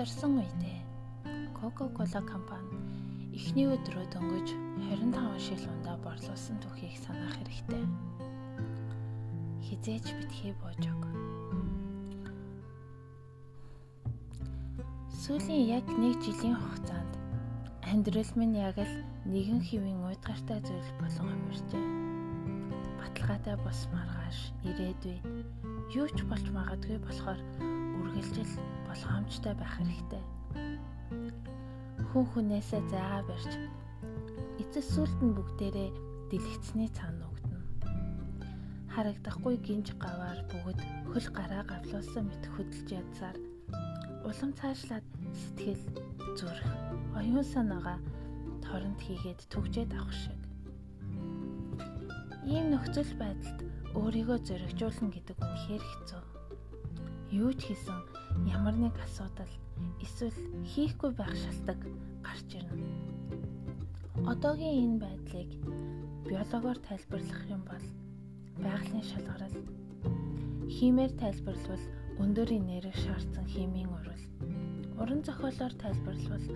ядарсан 0.00 0.40
үедээ 0.40 0.80
Coca-Cola 1.52 2.24
компани 2.24 2.72
эхний 3.36 3.68
өдрөө 3.68 4.08
дөнгөж 4.08 4.48
25 4.88 5.36
шил 5.44 5.60
ундаа 5.68 6.00
борлуулсан 6.00 6.56
түүхийг 6.64 6.96
санах 7.04 7.36
хэрэгтэй. 7.36 7.84
Хизээж 9.60 10.06
битгий 10.16 10.56
боожог. 10.56 11.04
Сүүлийн 15.20 15.68
яг 15.68 15.84
нэг 15.84 16.16
жилийн 16.24 16.56
хугацаанд 16.56 17.12
амьдрал 17.84 18.32
минь 18.40 18.56
яг 18.56 18.80
л 18.80 18.94
нэгэн 19.28 19.60
хэвийн 19.60 20.00
уйдгартай 20.00 20.64
зүйл 20.64 20.90
болон 20.96 21.28
хувирчээ. 21.28 21.84
Баталгаатай 23.04 23.56
бос 23.60 23.84
маргааш 23.92 24.38
ирээдүй 24.64 25.20
юу 25.92 26.08
ч 26.08 26.24
болж 26.24 26.48
магадгүй 26.56 26.96
болохоор 27.04 27.40
үргэлжил 28.00 28.52
болгоомжтой 28.88 29.54
байх 29.54 29.74
хэрэгтэй. 29.76 30.24
Хүн 32.10 32.24
хүнээсээ 32.32 32.82
зайгаа 32.90 33.22
барьж 33.28 33.52
эцэс 34.62 34.86
сүлд 34.94 35.18
нь 35.22 35.36
бүгдээрээ 35.36 35.90
дэлгэцний 36.30 36.90
цаана 36.96 37.26
нүгдэнэ. 37.26 37.60
Харагдахгүй 38.94 39.56
гинж 39.66 39.94
гаваар 40.02 40.40
бүгд 40.50 40.80
хөл 41.10 41.28
гараа 41.36 41.62
гавлуулсан 41.68 42.24
мэт 42.26 42.44
хөдөлж 42.54 42.88
ядсаар 43.00 43.36
улам 44.28 44.50
цаашлаад 44.58 45.06
сэтгэл 45.40 45.82
зүрх 46.38 46.66
оюун 47.18 47.46
санаагаа 47.54 47.98
торонд 48.64 49.00
хийгээд 49.02 49.40
түгжээд 49.52 49.90
авах 49.96 50.14
шиг. 50.14 50.40
Ийм 52.46 52.66
нөхцөл 52.70 53.12
байдалд 53.22 53.58
өөрийгөө 53.98 54.38
зоригжуулна 54.46 55.08
гэдэг 55.14 55.36
үнэхээр 55.38 55.84
хэцүү. 55.86 56.22
Юу 57.30 57.54
ч 57.54 57.70
хийсэн 57.70 57.98
ямар 58.50 58.74
нэг 58.74 58.94
асуудал 58.98 59.52
эсвэл 60.02 60.34
хийхгүй 60.66 61.14
байх 61.14 61.30
шалтак 61.30 61.80
гарч 62.26 62.48
ирнэ. 62.58 62.74
Одоогийн 64.26 64.98
энэ 64.98 64.98
байдлыг 64.98 65.50
биологоор 66.26 66.78
тайлбарлах 66.82 67.42
юм 67.46 67.62
бол 67.70 67.86
байгалийн 68.58 69.06
шалгарал 69.06 69.56
химээр 70.66 71.12
тайлбарлавал 71.22 71.86
өндөр 72.18 72.50
энерги 72.50 72.98
шаардсан 72.98 73.46
химийн 73.46 73.88
урвал 73.94 74.24
уран 75.00 75.22
зохиолоор 75.22 75.74
тайлбарлавал 75.78 76.46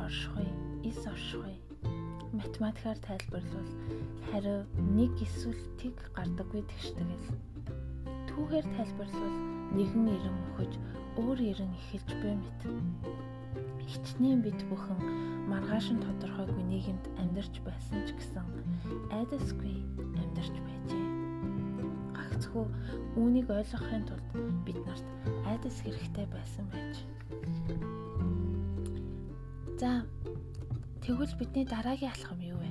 оршихуй, 0.00 0.48
эс 0.88 1.00
оршихуй 1.06 1.56
математикаар 2.32 2.98
тайлбарлавал 3.04 3.70
хариу 4.32 4.64
1 4.96 5.12
эсвэл 5.24 5.62
тэг 5.76 5.94
гардаггүй 6.16 6.62
тэгшдэг 6.64 7.04
л. 7.04 7.51
Түүхээр 8.32 8.66
тайлбарлавал 8.72 9.38
нэгэн 9.76 10.04
ирэн 10.08 10.36
мөхөж 10.40 10.72
өөр 11.20 11.38
ирэн 11.52 11.72
эхэлж 11.76 12.08
буй 12.24 12.34
мэт. 12.40 12.60
Хичнээн 13.84 14.40
бит 14.40 14.60
бүхэн 14.72 15.00
маргааш 15.52 15.92
нь 15.92 16.00
тодорхойгүй 16.00 16.64
нийгэмд 16.64 17.04
амьдарч 17.20 17.60
байсан 17.60 18.00
ч 18.08 18.16
гэсэн 18.16 18.48
айдасгүй 19.12 19.76
амьдарч 20.16 20.54
байжээ. 20.64 21.06
Гагцхүү 22.16 22.64
үүнийг 23.20 23.52
ойлгохын 23.52 24.08
тулд 24.08 24.26
бид 24.64 24.80
нарт 24.88 25.06
айдас 25.44 25.76
хэрэгтэй 25.84 26.26
байсан 26.32 26.64
байж. 26.72 26.96
За 29.76 30.08
Тэгвэл 31.02 31.34
бидний 31.34 31.66
дараагийн 31.66 32.14
алхам 32.14 32.38
юу 32.38 32.62
вэ? 32.62 32.70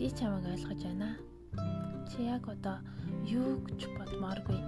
Би 0.00 0.08
чамайг 0.08 0.48
ойлгож 0.48 0.80
байна. 0.88 1.20
Чи 2.10 2.26
яг 2.26 2.42
одоо 2.50 2.82
юу 3.22 3.62
гэж 3.70 3.86
бодмооргүй, 3.94 4.58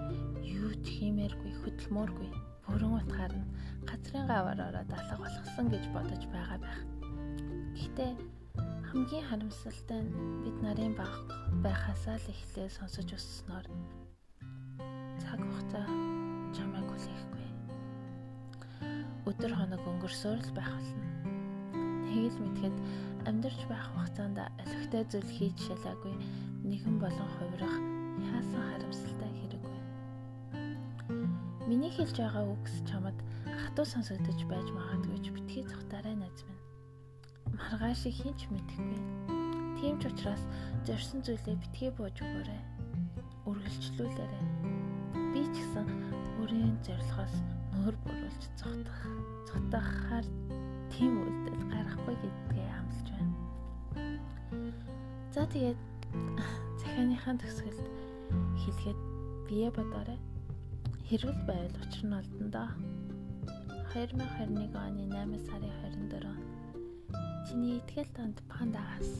юу 0.47 0.71
ч 0.79 0.87
хиймээргүй, 0.95 1.53
хөдөлмөөргүй, 1.67 2.31
бүрэн 2.71 2.95
утгаар 3.03 3.35
нь 3.35 3.51
газрын 3.83 4.31
гаваар 4.31 4.61
ороод 4.71 4.91
алга 4.95 5.17
болгосон 5.19 5.67
гэж 5.67 5.85
бодож 5.91 6.23
байгаа 6.31 6.59
байх. 6.63 6.81
Гэхдээ 7.75 8.13
хамгийн 8.89 9.27
харамсалтай 9.27 10.01
нь 10.07 10.15
бид 10.47 10.57
нарын 10.63 10.95
баг 10.95 11.11
байхасаа 11.67 12.17
л 12.23 12.31
эхлээ 12.31 12.69
сонсож 12.71 13.09
өсснөөр 13.11 13.67
цаг 15.19 15.41
хугацаа 15.43 15.87
чамайг 16.55 16.87
хүлээхгүй 16.87 17.47
өдөр 19.27 19.53
хоног 19.57 19.83
өнгөрсөөр 19.83 20.41
л 20.47 20.53
байх 20.55 20.71
болно. 20.77 21.07
Нэг 22.07 22.31
л 22.31 22.39
мэдхэд 22.45 22.77
амьдарч 23.29 23.61
байх 23.71 23.87
хугацаанд 23.95 24.39
олигтой 24.63 25.05
зүйл 25.07 25.31
хийж 25.31 25.57
шалаагүй 25.67 26.15
нэгэн 26.67 26.97
болон 26.99 27.31
хувирах 27.39 27.77
яасан 28.35 28.63
харамсалтай 28.67 29.31
хэрэг 29.39 29.63
вэ? 29.63 29.79
Миний 31.71 31.93
хэлж 31.95 32.17
байгаа 32.19 32.45
үгс 32.51 32.75
чамд 32.89 33.19
хатуу 33.47 33.87
сонсогдож 33.87 34.41
байж 34.51 34.67
магадгүй 34.75 35.19
ч 35.23 35.27
битгий 35.31 35.63
цухтаарай 35.71 36.17
найз 36.19 36.43
минь. 36.47 36.63
Маргааш 37.55 38.11
хинч 38.11 38.51
мэдэхгүй. 38.51 39.01
Тийм 39.79 39.95
ч 40.03 40.11
учраас 40.11 40.43
зорьсон 40.87 41.23
зүйлээ 41.23 41.57
битгий 41.63 41.91
бууж 41.95 42.17
өгөөрэй. 42.19 42.63
Үргэлжлүүлээрэй. 43.47 44.45
Би 45.31 45.43
ч 45.55 45.63
гэсэн 45.63 45.87
өөрийн 46.43 46.75
зорилгоос 46.83 47.35
нөр 47.79 47.95
буруулж 48.03 48.43
цогтох 48.59 49.01
цогтохоор 49.47 50.27
тийм 50.93 51.13
үйлдэл 51.23 51.63
гарахгүй 51.71 52.15
байна. 52.19 52.52
За 55.35 55.43
тэгээд 55.49 55.81
захианыхаа 56.81 57.35
төгсгөлд 57.41 57.87
хэлэхэд 58.63 58.99
бие 59.49 59.69
бодоорой. 59.73 60.21
Хэрвэл 61.09 61.41
байвал 61.49 61.77
учир 61.83 62.05
нь 62.09 62.17
олдондоо. 62.21 62.69
2021 63.93 64.73
оны 64.77 65.05
8 65.09 65.37
сарын 65.47 65.73
24 65.85 66.53
чиний 67.47 67.77
ихтгэл 67.77 68.09
танд 68.17 68.37
пандагаас 68.49 69.11